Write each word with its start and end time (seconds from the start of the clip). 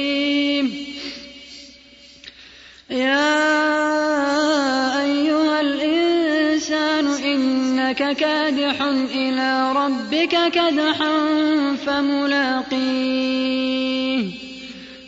يا 2.89 3.29
أيها 5.01 5.61
الإنسان 5.61 7.07
إنك 7.07 8.15
كادح 8.15 8.81
إلى 9.15 9.71
ربك 9.75 10.37
كدحا 10.51 11.15
فملاقيه. 11.85 13.09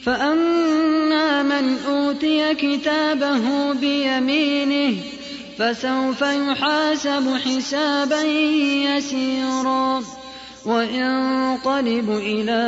فأما 0.04 1.44
من 1.44 1.78
أوتي 1.88 2.56
كتابه 2.56 3.74
بيمينه 3.74 4.98
فسوف 5.62 6.22
يحاسب 6.22 7.38
حسابا 7.46 8.22
يسيرا 8.22 10.04
وينقلب 10.66 12.10
إلى 12.10 12.62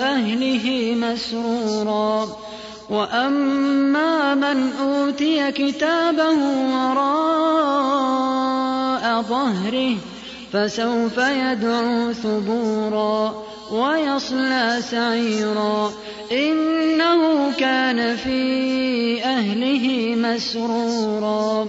أهله 0.00 0.94
مسرورا 0.94 2.28
وأما 2.90 4.34
من 4.34 4.72
أوتي 4.72 5.52
كتابه 5.52 6.36
وراء 6.74 7.04
ظهره 9.22 9.96
فسوف 10.52 11.18
يدعو 11.18 12.12
ثبورا 12.12 13.44
ويصلى 13.72 14.78
سعيرا 14.90 15.92
إنه 16.32 17.52
كان 17.52 18.16
في 18.16 19.24
أهله 19.24 20.14
مسرورا 20.16 21.68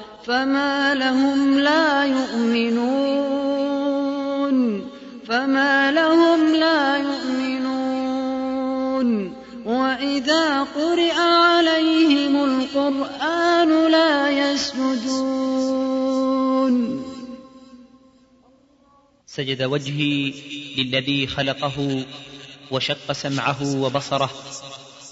فما 0.25 0.93
لهم 0.93 1.59
لا 1.59 2.05
يؤمنون. 2.05 3.21
فما 5.27 5.91
لهم 5.91 6.55
لا 6.55 6.97
يؤمنون. 6.97 7.81
وإذا 9.65 10.63
قرئ 10.63 11.11
عليهم 11.11 12.43
القرآن 12.43 13.91
لا 13.91 14.29
يسجدون. 14.29 15.51
سجد 19.25 19.63
وجهي 19.63 20.33
للذي 20.77 21.27
خلقه 21.27 22.05
وشق 22.71 23.11
سمعه 23.11 23.75
وبصره 23.81 24.29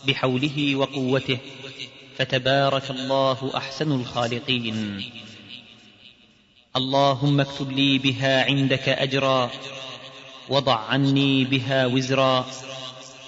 بحوله 0.07 0.75
وقوته. 0.75 1.38
فتبارك 2.19 2.90
الله 2.90 3.52
أحسن 3.56 3.91
الخالقين. 3.91 5.03
اللهم 6.75 7.40
اكتب 7.40 7.72
لي 7.72 7.97
بها 7.97 8.44
عندك 8.44 8.90
أجرا 8.90 9.52
وضع 10.50 10.80
عني 10.80 11.44
بها 11.46 11.85
وزرا 11.85 12.46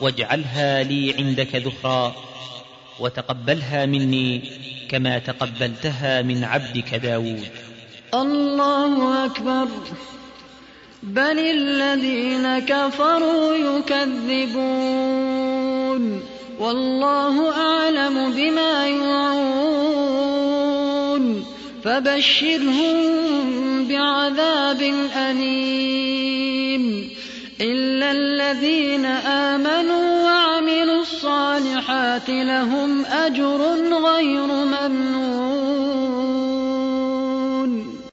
واجعلها 0.01 0.83
لي 0.83 1.13
عندك 1.13 1.55
ذخرا 1.55 2.15
وتقبلها 2.99 3.85
مني 3.85 4.41
كما 4.89 5.19
تقبلتها 5.19 6.21
من 6.21 6.43
عبدك 6.43 6.95
داود. 6.95 7.47
الله 8.13 9.25
أكبر. 9.25 9.67
بل 11.03 11.39
الذين 11.39 12.59
كفروا 12.59 13.55
يكذبون. 13.55 15.31
والله 16.59 17.53
أعلم 18.17 18.31
بما 18.31 18.87
يوعون 18.87 20.11
فبشرهم 21.83 22.97
بعذاب 23.87 24.81
أليم 25.17 27.09
إلا 27.61 28.11
الذين 28.11 29.05
آمنوا 29.05 30.23
وعملوا 30.23 31.01
الصالحات 31.01 32.29
لهم 32.29 33.05
أجر 33.05 33.61
غير 34.05 34.47
ممنون 34.47 36.11